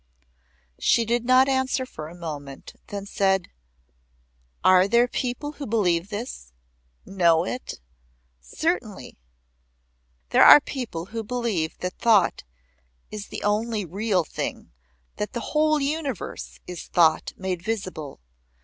[0.79, 3.49] She did not answer for a moment; then said;
[4.63, 6.53] "Are there people who believe this
[7.05, 7.79] know it?"
[8.39, 9.19] "Certainly.
[10.31, 12.43] There are people who believe that thought
[13.11, 14.71] is the only real thing
[15.17, 18.21] that the whole universe is thought made visible.